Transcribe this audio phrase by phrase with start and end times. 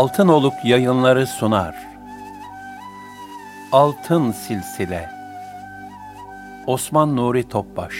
[0.00, 1.74] Altınoluk yayınları sunar.
[3.72, 5.10] Altın Silsile.
[6.66, 7.94] Osman Nuri Topbaş.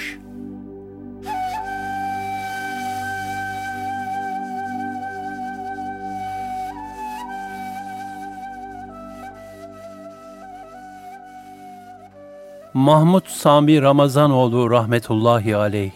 [12.74, 15.92] Mahmud Sami Ramazanoğlu rahmetullahi aleyh.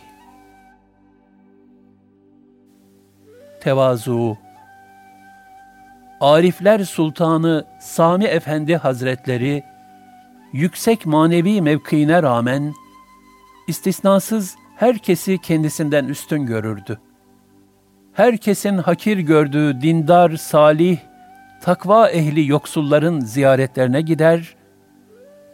[3.61, 4.44] Tevazu
[6.25, 9.63] Arifler Sultanı Sami Efendi Hazretleri,
[10.53, 12.75] yüksek manevi mevkiine rağmen,
[13.69, 17.01] istisnasız herkesi kendisinden üstün görürdü.
[18.13, 20.99] Herkesin hakir gördüğü dindar, salih,
[21.63, 24.57] takva ehli yoksulların ziyaretlerine gider,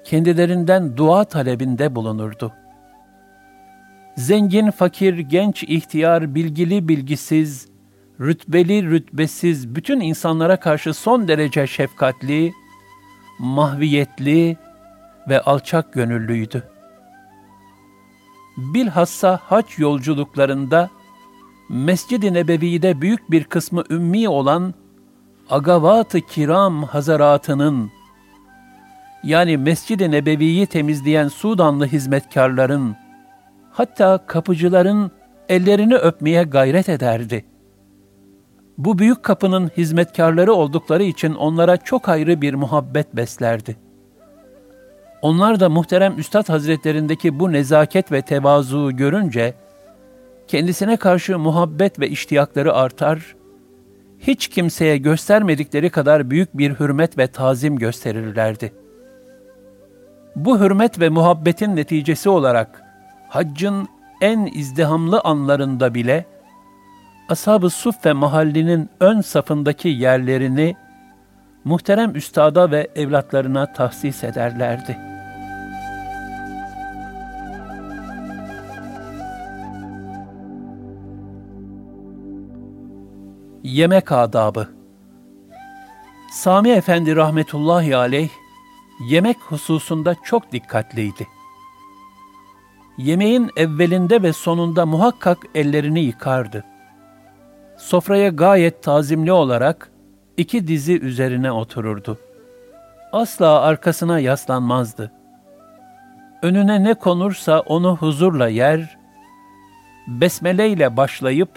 [0.05, 2.53] kendilerinden dua talebinde bulunurdu.
[4.17, 7.70] Zengin, fakir, genç, ihtiyar, bilgili, bilgisiz,
[8.21, 12.53] rütbeli rütbesiz bütün insanlara karşı son derece şefkatli,
[13.39, 14.57] mahviyetli
[15.29, 16.63] ve alçak gönüllüydü.
[18.57, 20.91] Bilhassa haç yolculuklarında
[21.69, 24.75] Mescid-i Nebevi'de büyük bir kısmı ümmi olan
[25.51, 27.91] Agavat-ı Kiram Hazaratının
[29.25, 32.97] yani Mescid-i Nebevi'yi temizleyen Sudanlı hizmetkarların
[33.73, 35.11] hatta kapıcıların
[35.49, 37.45] ellerini öpmeye gayret ederdi
[38.85, 43.77] bu büyük kapının hizmetkarları oldukları için onlara çok ayrı bir muhabbet beslerdi.
[45.23, 49.55] Onlar da muhterem Üstad Hazretlerindeki bu nezaket ve tevazu görünce,
[50.49, 53.37] kendisine karşı muhabbet ve iştiyakları artar,
[54.19, 58.73] hiç kimseye göstermedikleri kadar büyük bir hürmet ve tazim gösterirlerdi.
[60.37, 62.83] Bu hürmet ve muhabbetin neticesi olarak
[63.29, 63.89] haccın
[64.21, 66.27] en izdihamlı anlarında bile
[67.31, 70.77] Ashab-ı Suffe mahallinin ön safındaki yerlerini
[71.65, 74.99] muhterem üstada ve evlatlarına tahsis ederlerdi.
[83.63, 84.69] Yemek adabı
[86.33, 88.31] Sami Efendi rahmetullahi aleyh
[89.09, 91.27] yemek hususunda çok dikkatliydi.
[92.99, 96.65] Yemeğin evvelinde ve sonunda muhakkak ellerini yıkardı
[97.81, 99.91] sofraya gayet tazimli olarak
[100.37, 102.19] iki dizi üzerine otururdu.
[103.13, 105.13] Asla arkasına yaslanmazdı.
[106.43, 108.99] Önüne ne konursa onu huzurla yer,
[110.09, 111.49] besmele ile başlayıp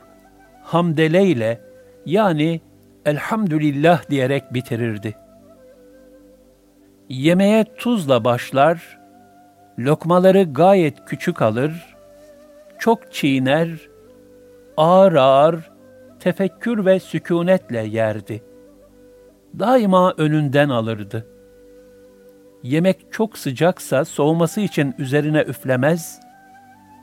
[0.63, 1.61] hamdele ile
[2.05, 2.61] yani
[3.05, 5.15] elhamdülillah diyerek bitirirdi.
[7.09, 8.99] Yemeğe tuzla başlar,
[9.79, 11.95] lokmaları gayet küçük alır,
[12.79, 13.69] çok çiğner,
[14.77, 15.72] ağır ağır
[16.23, 18.43] tefekkür ve sükunetle yerdi.
[19.59, 21.27] Daima önünden alırdı.
[22.63, 26.19] Yemek çok sıcaksa soğuması için üzerine üflemez,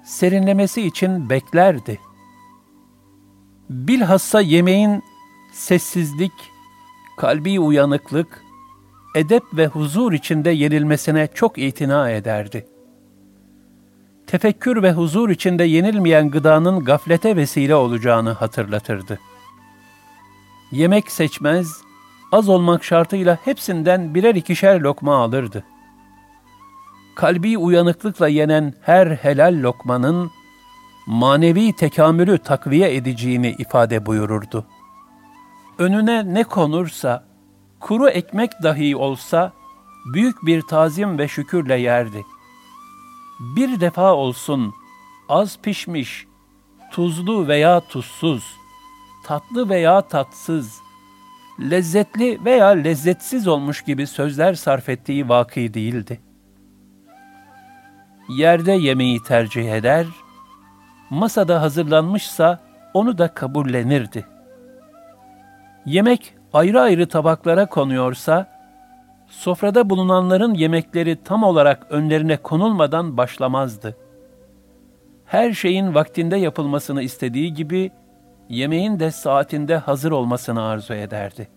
[0.04, 1.98] serinlemesi için beklerdi.
[3.70, 5.02] Bilhassa yemeğin
[5.52, 6.32] sessizlik,
[7.16, 8.42] kalbi uyanıklık,
[9.16, 12.66] edep ve huzur içinde yenilmesine çok itina ederdi.
[14.30, 19.18] Tefekkür ve huzur içinde yenilmeyen gıdanın gaflete vesile olacağını hatırlatırdı.
[20.72, 21.82] Yemek seçmez,
[22.32, 25.64] az olmak şartıyla hepsinden birer ikişer lokma alırdı.
[27.14, 30.30] Kalbi uyanıklıkla yenen her helal lokmanın
[31.06, 34.66] manevi tekamülü takviye edeceğini ifade buyururdu.
[35.78, 37.24] Önüne ne konursa,
[37.80, 39.52] kuru ekmek dahi olsa
[40.14, 42.24] büyük bir tazim ve şükürle yerdi.
[43.40, 44.74] Bir defa olsun
[45.28, 46.26] az pişmiş,
[46.92, 48.44] tuzlu veya tuzsuz,
[49.24, 50.80] tatlı veya tatsız,
[51.60, 56.20] lezzetli veya lezzetsiz olmuş gibi sözler sarf ettiği vakı değildi.
[58.28, 60.06] Yerde yemeği tercih eder,
[61.10, 62.60] masada hazırlanmışsa
[62.94, 64.26] onu da kabullenirdi.
[65.86, 68.59] Yemek ayrı ayrı tabaklara konuyorsa,
[69.30, 73.96] sofrada bulunanların yemekleri tam olarak önlerine konulmadan başlamazdı.
[75.24, 77.90] Her şeyin vaktinde yapılmasını istediği gibi,
[78.48, 81.48] yemeğin de saatinde hazır olmasını arzu ederdi.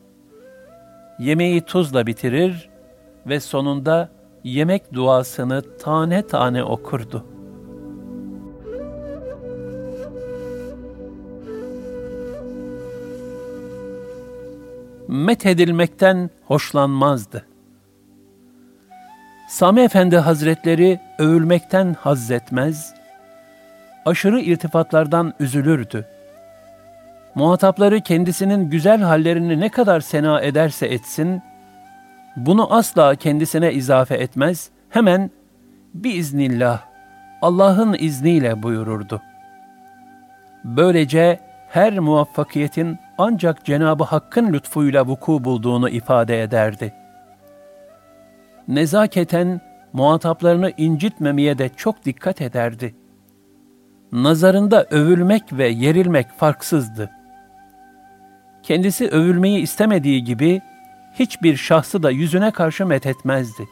[1.20, 2.70] Yemeği tuzla bitirir
[3.28, 4.10] ve sonunda
[4.44, 7.26] yemek duasını tane tane okurdu.
[15.08, 17.53] Methedilmekten hoşlanmazdı.
[19.48, 22.94] Sami Efendi Hazretleri övülmekten haz etmez,
[24.06, 26.06] aşırı irtifatlardan üzülürdü.
[27.36, 31.42] Muhatapları kendisinin güzel hallerini ne kadar sena ederse etsin,
[32.36, 35.32] bunu asla kendisine izafe etmez, hemen
[35.94, 36.82] biiznillah,
[37.42, 39.22] Allah'ın izniyle buyururdu.
[40.64, 47.03] Böylece her muvaffakiyetin ancak Cenabı Hakk'ın lütfuyla vuku bulduğunu ifade ederdi.
[48.68, 49.62] Nezaketen
[49.94, 52.96] muhataplarını incitmemeye de çok dikkat ederdi.
[54.12, 57.10] Nazarında övülmek ve yerilmek farksızdı.
[58.64, 60.62] Kendisi övülmeyi istemediği gibi
[61.14, 63.70] hiçbir şahsı da yüzüne karşı methetmezdi.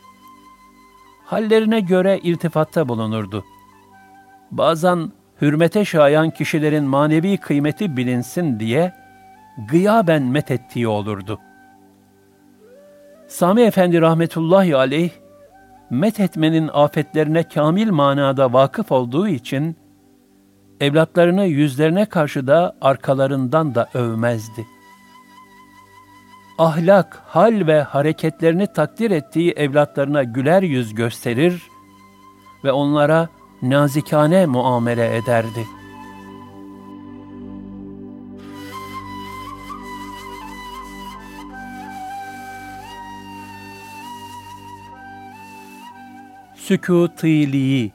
[1.26, 3.46] Hallerine göre irtifatta bulunurdu.
[4.52, 5.12] Bazen
[5.42, 8.94] hürmete şayan kişilerin manevi kıymeti bilinsin diye
[9.70, 11.40] gıyaben methettiği olurdu.
[13.32, 15.10] Sami Efendi rahmetullahi aleyh,
[15.90, 19.76] methetmenin afetlerine kamil manada vakıf olduğu için,
[20.80, 24.66] evlatlarını yüzlerine karşı da arkalarından da övmezdi.
[26.58, 31.64] Ahlak, hal ve hareketlerini takdir ettiği evlatlarına güler yüz gösterir
[32.64, 33.30] ve onlara
[33.62, 35.66] nazikane muamele ederdi.
[46.72, 47.92] Sükutiliği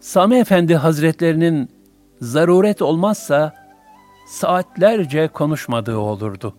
[0.00, 1.70] Sami Efendi Hazretlerinin
[2.20, 3.52] zaruret olmazsa
[4.28, 6.54] saatlerce konuşmadığı olurdu.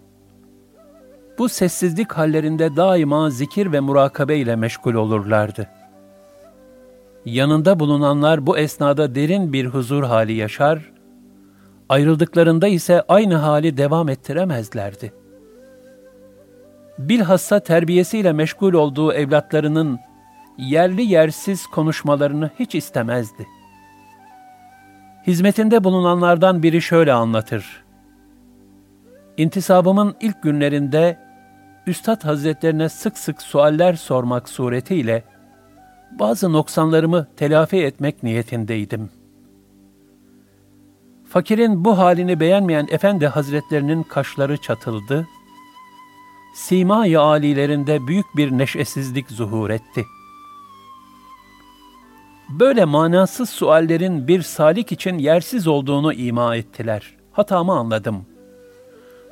[1.37, 5.69] Bu sessizlik hallerinde daima zikir ve murakabe ile meşgul olurlardı.
[7.25, 10.91] Yanında bulunanlar bu esnada derin bir huzur hali yaşar,
[11.89, 15.13] ayrıldıklarında ise aynı hali devam ettiremezlerdi.
[16.99, 19.99] Bilhassa terbiyesiyle meşgul olduğu evlatlarının
[20.57, 23.47] yerli yersiz konuşmalarını hiç istemezdi.
[25.27, 27.83] Hizmetinde bulunanlardan biri şöyle anlatır.
[29.38, 31.19] İntisabımın ilk günlerinde
[31.88, 35.23] Üstad Hazretlerine sık sık sualler sormak suretiyle
[36.19, 39.09] bazı noksanlarımı telafi etmek niyetindeydim.
[41.29, 45.27] Fakirin bu halini beğenmeyen Efendi Hazretlerinin kaşları çatıldı,
[46.56, 50.06] sima-i alilerinde büyük bir neşesizlik zuhur etti.
[52.59, 57.13] Böyle manasız suallerin bir salik için yersiz olduğunu ima ettiler.
[57.31, 58.25] Hatamı anladım.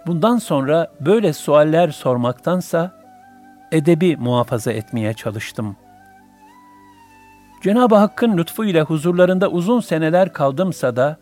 [0.08, 3.02] Bundan sonra böyle sualler sormaktansa
[3.72, 5.92] edebi muhafaza etmeye çalıştım.''
[7.62, 11.18] Cenab-ı Hakk'ın lütfu ile huzurlarında uzun seneler kaldımsa da,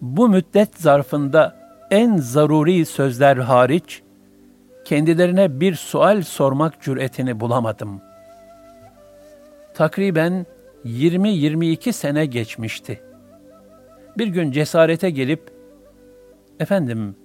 [0.00, 1.56] bu müddet zarfında
[1.90, 4.02] en zaruri sözler hariç,
[4.84, 8.00] kendilerine bir sual sormak cüretini bulamadım.
[9.74, 10.46] Takriben
[10.84, 13.02] 20-22 sene geçmişti.
[14.18, 15.50] Bir gün cesarete gelip,
[16.60, 17.16] efendim,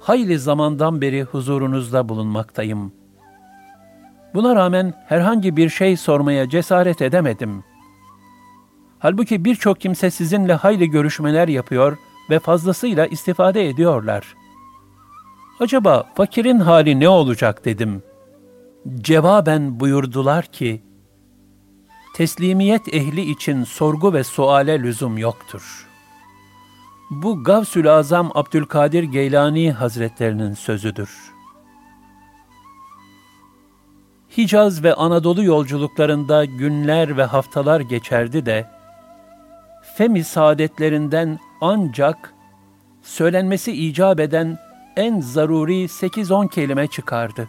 [0.00, 2.92] hayli zamandan beri huzurunuzda bulunmaktayım.
[4.34, 7.64] Buna rağmen herhangi bir şey sormaya cesaret edemedim.
[8.98, 11.98] Halbuki birçok kimse sizinle hayli görüşmeler yapıyor
[12.30, 14.34] ve fazlasıyla istifade ediyorlar.
[15.60, 18.02] Acaba fakirin hali ne olacak dedim.
[19.00, 20.82] Cevaben buyurdular ki,
[22.20, 25.88] teslimiyet ehli için sorgu ve suale lüzum yoktur.
[27.10, 31.10] Bu Gavsül Azam Abdülkadir Geylani Hazretlerinin sözüdür.
[34.36, 38.66] Hicaz ve Anadolu yolculuklarında günler ve haftalar geçerdi de,
[39.96, 42.34] femi saadetlerinden ancak
[43.02, 44.58] söylenmesi icap eden
[44.96, 47.48] en zaruri 8-10 kelime çıkardı.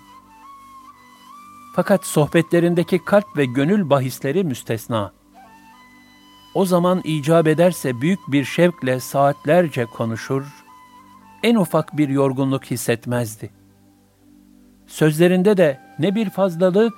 [1.76, 5.12] Fakat sohbetlerindeki kalp ve gönül bahisleri müstesna.
[6.54, 10.66] O zaman icap ederse büyük bir şevkle saatlerce konuşur,
[11.44, 13.50] en ufak bir yorgunluk hissetmezdi.
[14.88, 16.94] Sözlerinde de ne bir fazlalık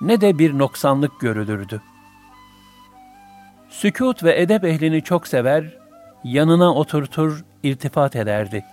[0.00, 1.94] ne de bir noksanlık görülürdü.''
[3.74, 5.64] Sükut ve edep ehlini çok sever,
[6.24, 8.64] yanına oturtur, irtifat ederdi.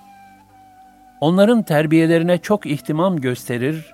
[1.22, 3.94] onların terbiyelerine çok ihtimam gösterir,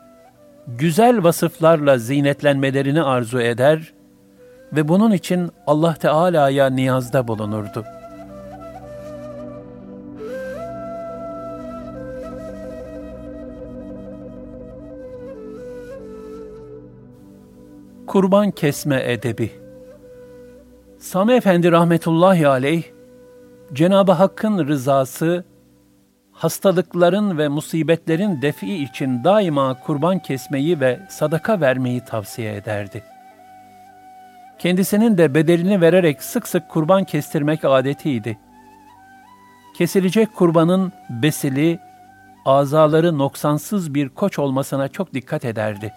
[0.67, 3.93] güzel vasıflarla zinetlenmelerini arzu eder
[4.73, 7.85] ve bunun için Allah Teala'ya niyazda bulunurdu.
[18.07, 19.51] Kurban kesme edebi
[20.99, 22.83] Sami Efendi rahmetullahi aleyh,
[23.73, 25.43] Cenab-ı Hakk'ın rızası,
[26.37, 33.03] hastalıkların ve musibetlerin defi için daima kurban kesmeyi ve sadaka vermeyi tavsiye ederdi.
[34.59, 38.37] Kendisinin de bedelini vererek sık sık kurban kestirmek adetiydi.
[39.77, 41.79] Kesilecek kurbanın besili,
[42.45, 45.93] azaları noksansız bir koç olmasına çok dikkat ederdi.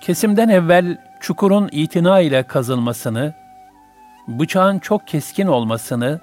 [0.00, 3.34] Kesimden evvel çukurun itina ile kazılmasını,
[4.28, 6.20] bıçağın çok keskin olmasını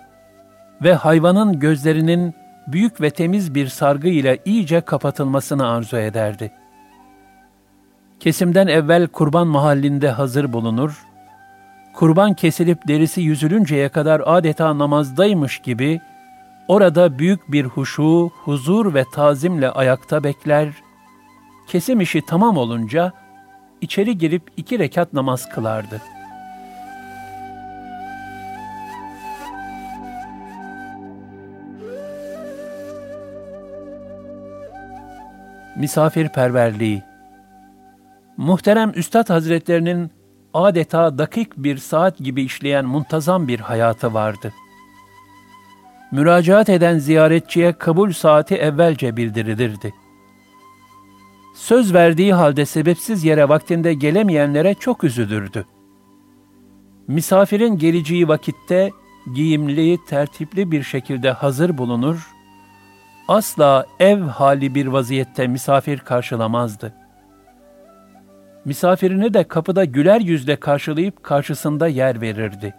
[0.82, 2.36] ve hayvanın gözlerinin
[2.68, 6.52] büyük ve temiz bir sargı ile iyice kapatılmasını arzu ederdi.
[8.20, 11.06] Kesimden evvel kurban mahallinde hazır bulunur,
[11.94, 16.02] kurban kesilip derisi yüzülünceye kadar adeta namazdaymış gibi
[16.68, 20.70] orada büyük bir huşu, huzur ve tazimle ayakta bekler,
[21.68, 23.14] kesim işi tamam olunca
[23.82, 26.17] içeri girip iki rekat namaz kılardı.''
[35.78, 37.04] Misafirperverliği.
[38.38, 40.12] Muhterem Üstad Hazretlerinin
[40.54, 44.54] adeta dakik bir saat gibi işleyen muntazam bir hayatı vardı.
[46.12, 49.94] Müracaat eden ziyaretçiye kabul saati evvelce bildirilirdi.
[51.56, 55.66] Söz verdiği halde sebepsiz yere vaktinde gelemeyenlere çok üzülürdü.
[57.08, 58.92] Misafirin geleceği vakitte
[59.36, 62.37] giyimli, tertipli bir şekilde hazır bulunur,
[63.28, 66.94] asla ev hali bir vaziyette misafir karşılamazdı.
[68.66, 72.74] Misafirini de kapıda güler yüzle karşılayıp karşısında yer verirdi.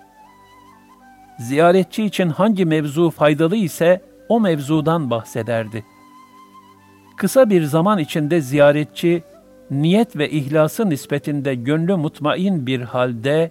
[1.38, 5.84] Ziyaretçi için hangi mevzu faydalı ise o mevzudan bahsederdi.
[7.16, 9.22] Kısa bir zaman içinde ziyaretçi,
[9.70, 13.50] niyet ve ihlası nispetinde gönlü mutmain bir halde,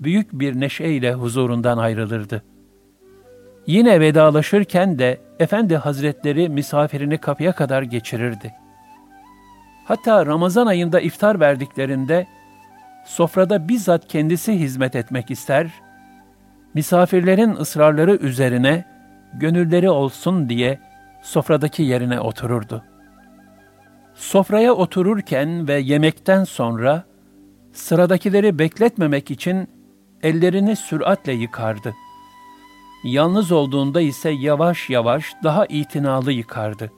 [0.00, 2.42] büyük bir neşeyle huzurundan ayrılırdı.
[3.66, 8.54] Yine vedalaşırken de Efendi Hazretleri misafirini kapıya kadar geçirirdi.
[9.84, 12.26] Hatta Ramazan ayında iftar verdiklerinde
[13.06, 15.70] sofrada bizzat kendisi hizmet etmek ister,
[16.74, 18.84] misafirlerin ısrarları üzerine
[19.34, 20.80] gönülleri olsun diye
[21.22, 22.84] sofradaki yerine otururdu.
[24.14, 27.04] Sofraya otururken ve yemekten sonra
[27.72, 29.68] sıradakileri bekletmemek için
[30.22, 32.09] ellerini süratle yıkardı.''
[33.04, 36.92] Yalnız olduğunda ise yavaş yavaş daha itinalı yıkardı.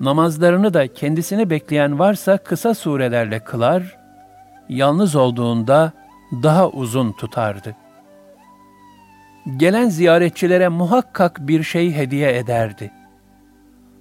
[0.00, 3.98] Namazlarını da kendisini bekleyen varsa kısa surelerle kılar,
[4.68, 5.92] yalnız olduğunda
[6.32, 7.76] daha uzun tutardı.
[9.56, 12.90] Gelen ziyaretçilere muhakkak bir şey hediye ederdi.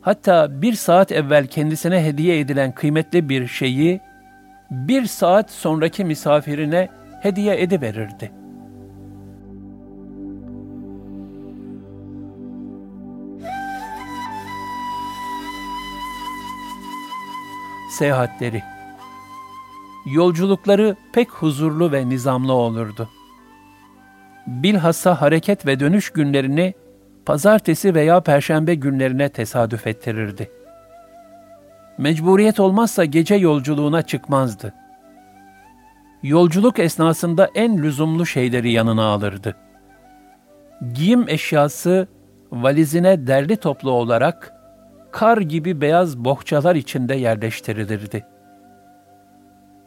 [0.01, 3.99] Hatta bir saat evvel kendisine hediye edilen kıymetli bir şeyi,
[4.71, 6.89] bir saat sonraki misafirine
[7.21, 8.38] hediye ediverirdi.
[17.99, 18.63] Seyahatleri.
[20.05, 23.09] Yolculukları pek huzurlu ve nizamlı olurdu.
[24.47, 26.73] Bilhassa hareket ve dönüş günlerini
[27.25, 30.51] pazartesi veya perşembe günlerine tesadüf ettirirdi.
[31.97, 34.73] Mecburiyet olmazsa gece yolculuğuna çıkmazdı.
[36.23, 39.55] Yolculuk esnasında en lüzumlu şeyleri yanına alırdı.
[40.93, 42.07] Giyim eşyası
[42.51, 44.58] valizine derli toplu olarak
[45.11, 48.25] kar gibi beyaz bohçalar içinde yerleştirilirdi.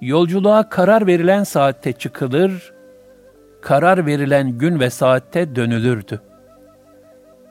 [0.01, 2.73] Yolculuğa karar verilen saatte çıkılır,
[3.63, 6.23] karar verilen gün ve saatte dönülürdü.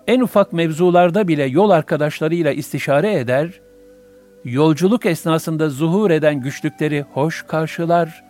[0.07, 3.61] En ufak mevzularda bile yol arkadaşlarıyla istişare eder,
[4.45, 8.23] yolculuk esnasında zuhur eden güçlükleri hoş karşılar,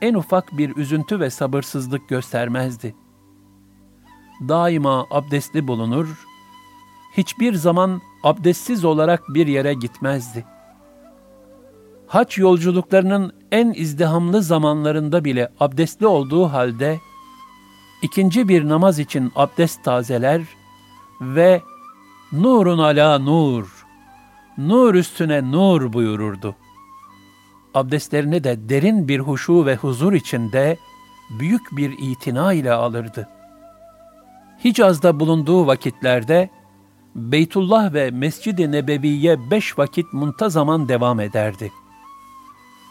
[0.00, 2.94] en ufak bir üzüntü ve sabırsızlık göstermezdi.
[4.48, 6.26] Daima abdestli bulunur,
[7.16, 10.44] hiçbir zaman abdestsiz olarak bir yere gitmezdi.
[12.06, 17.00] Haç yolculuklarının en izdihamlı zamanlarında bile abdestli olduğu halde,
[18.02, 20.42] ikinci bir namaz için abdest tazeler
[21.20, 21.60] ve
[22.32, 23.86] nurun ala nur,
[24.58, 26.56] nur üstüne nur buyururdu.
[27.74, 30.76] Abdestlerini de derin bir huşu ve huzur içinde
[31.30, 33.28] büyük bir itina ile alırdı.
[34.64, 36.50] Hicaz'da bulunduğu vakitlerde,
[37.14, 41.72] Beytullah ve Mescid-i Nebevi'ye beş vakit muntazaman devam ederdi.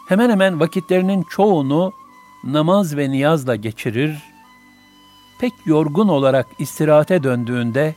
[0.08, 1.92] Hemen hemen vakitlerinin çoğunu
[2.44, 4.16] namaz ve niyazla geçirir,
[5.40, 7.94] pek yorgun olarak istirahate döndüğünde,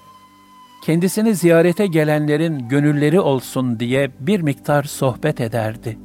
[0.84, 6.05] kendisini ziyarete gelenlerin gönülleri olsun diye bir miktar sohbet ederdi.''